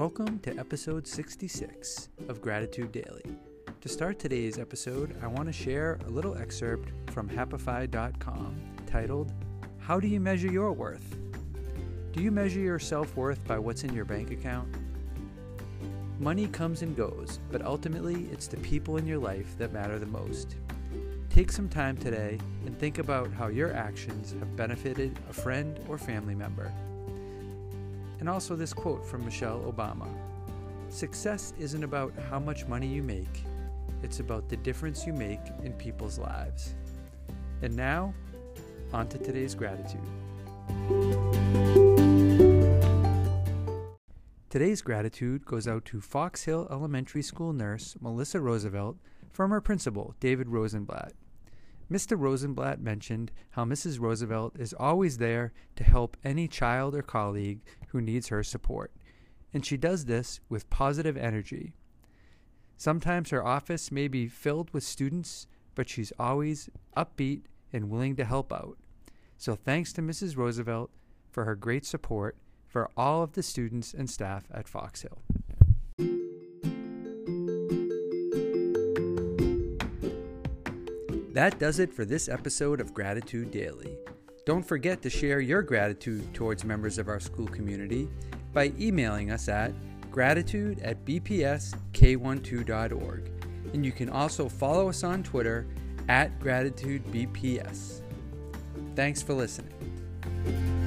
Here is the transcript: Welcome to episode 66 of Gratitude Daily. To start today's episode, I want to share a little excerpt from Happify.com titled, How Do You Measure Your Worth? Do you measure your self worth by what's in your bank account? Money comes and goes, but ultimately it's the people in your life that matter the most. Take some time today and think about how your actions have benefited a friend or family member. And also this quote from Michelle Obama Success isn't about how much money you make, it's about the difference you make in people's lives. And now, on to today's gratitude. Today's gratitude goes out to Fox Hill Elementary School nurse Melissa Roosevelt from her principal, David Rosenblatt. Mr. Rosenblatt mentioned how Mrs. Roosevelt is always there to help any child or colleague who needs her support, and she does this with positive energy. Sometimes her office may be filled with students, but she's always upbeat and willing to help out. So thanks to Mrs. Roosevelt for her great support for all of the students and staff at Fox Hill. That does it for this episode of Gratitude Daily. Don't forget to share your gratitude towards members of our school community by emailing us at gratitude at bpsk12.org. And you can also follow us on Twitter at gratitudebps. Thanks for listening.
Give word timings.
Welcome 0.00 0.38
to 0.38 0.58
episode 0.58 1.06
66 1.06 2.08
of 2.30 2.40
Gratitude 2.40 2.90
Daily. 2.90 3.36
To 3.82 3.86
start 3.86 4.18
today's 4.18 4.58
episode, 4.58 5.14
I 5.22 5.26
want 5.26 5.46
to 5.48 5.52
share 5.52 5.98
a 6.06 6.08
little 6.08 6.38
excerpt 6.38 6.88
from 7.10 7.28
Happify.com 7.28 8.56
titled, 8.86 9.30
How 9.78 10.00
Do 10.00 10.08
You 10.08 10.18
Measure 10.18 10.50
Your 10.50 10.72
Worth? 10.72 11.18
Do 12.12 12.22
you 12.22 12.30
measure 12.30 12.60
your 12.60 12.78
self 12.78 13.14
worth 13.14 13.46
by 13.46 13.58
what's 13.58 13.84
in 13.84 13.92
your 13.92 14.06
bank 14.06 14.30
account? 14.30 14.74
Money 16.18 16.46
comes 16.46 16.80
and 16.80 16.96
goes, 16.96 17.38
but 17.52 17.60
ultimately 17.60 18.26
it's 18.32 18.46
the 18.46 18.56
people 18.56 18.96
in 18.96 19.06
your 19.06 19.18
life 19.18 19.54
that 19.58 19.74
matter 19.74 19.98
the 19.98 20.06
most. 20.06 20.56
Take 21.28 21.52
some 21.52 21.68
time 21.68 21.98
today 21.98 22.38
and 22.64 22.74
think 22.78 22.96
about 22.96 23.30
how 23.32 23.48
your 23.48 23.74
actions 23.74 24.34
have 24.38 24.56
benefited 24.56 25.18
a 25.28 25.34
friend 25.34 25.78
or 25.90 25.98
family 25.98 26.34
member. 26.34 26.72
And 28.20 28.28
also 28.28 28.54
this 28.54 28.72
quote 28.72 29.04
from 29.04 29.24
Michelle 29.24 29.60
Obama 29.60 30.06
Success 30.90 31.54
isn't 31.58 31.84
about 31.84 32.12
how 32.28 32.38
much 32.38 32.66
money 32.66 32.86
you 32.86 33.02
make, 33.02 33.44
it's 34.02 34.20
about 34.20 34.48
the 34.48 34.56
difference 34.56 35.06
you 35.06 35.12
make 35.12 35.40
in 35.62 35.72
people's 35.72 36.18
lives. 36.18 36.74
And 37.62 37.76
now, 37.76 38.14
on 38.92 39.08
to 39.08 39.18
today's 39.18 39.54
gratitude. 39.54 40.00
Today's 44.50 44.82
gratitude 44.82 45.46
goes 45.46 45.68
out 45.68 45.84
to 45.86 46.00
Fox 46.00 46.44
Hill 46.44 46.66
Elementary 46.70 47.22
School 47.22 47.52
nurse 47.52 47.96
Melissa 48.00 48.40
Roosevelt 48.40 48.96
from 49.30 49.52
her 49.52 49.60
principal, 49.60 50.14
David 50.18 50.48
Rosenblatt. 50.48 51.12
Mr. 51.90 52.18
Rosenblatt 52.18 52.80
mentioned 52.80 53.32
how 53.50 53.64
Mrs. 53.64 53.98
Roosevelt 53.98 54.56
is 54.58 54.74
always 54.78 55.18
there 55.18 55.52
to 55.74 55.82
help 55.82 56.16
any 56.22 56.46
child 56.46 56.94
or 56.94 57.02
colleague 57.02 57.60
who 57.88 58.00
needs 58.00 58.28
her 58.28 58.44
support, 58.44 58.92
and 59.52 59.66
she 59.66 59.76
does 59.76 60.04
this 60.04 60.40
with 60.48 60.70
positive 60.70 61.16
energy. 61.16 61.74
Sometimes 62.76 63.30
her 63.30 63.44
office 63.44 63.90
may 63.90 64.06
be 64.06 64.28
filled 64.28 64.72
with 64.72 64.84
students, 64.84 65.48
but 65.74 65.88
she's 65.88 66.12
always 66.18 66.70
upbeat 66.96 67.42
and 67.72 67.90
willing 67.90 68.14
to 68.16 68.24
help 68.24 68.52
out. 68.52 68.78
So 69.36 69.56
thanks 69.56 69.92
to 69.94 70.02
Mrs. 70.02 70.36
Roosevelt 70.36 70.90
for 71.30 71.44
her 71.44 71.56
great 71.56 71.84
support 71.84 72.36
for 72.68 72.88
all 72.96 73.22
of 73.22 73.32
the 73.32 73.42
students 73.42 73.92
and 73.92 74.08
staff 74.08 74.44
at 74.52 74.68
Fox 74.68 75.02
Hill. 75.02 75.22
That 81.32 81.58
does 81.60 81.78
it 81.78 81.94
for 81.94 82.04
this 82.04 82.28
episode 82.28 82.80
of 82.80 82.92
Gratitude 82.92 83.52
Daily. 83.52 83.96
Don't 84.44 84.66
forget 84.66 85.00
to 85.02 85.10
share 85.10 85.38
your 85.38 85.62
gratitude 85.62 86.34
towards 86.34 86.64
members 86.64 86.98
of 86.98 87.06
our 87.06 87.20
school 87.20 87.46
community 87.46 88.10
by 88.52 88.72
emailing 88.80 89.30
us 89.30 89.48
at 89.48 89.72
gratitude 90.10 90.80
at 90.80 91.04
bpsk12.org. 91.04 93.30
And 93.72 93.86
you 93.86 93.92
can 93.92 94.10
also 94.10 94.48
follow 94.48 94.88
us 94.88 95.04
on 95.04 95.22
Twitter 95.22 95.68
at 96.08 96.36
gratitudebps. 96.40 98.02
Thanks 98.96 99.22
for 99.22 99.34
listening. 99.34 100.79